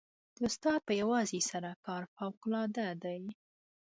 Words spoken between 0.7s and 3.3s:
په یوازې سر کار فوقالعاده دی.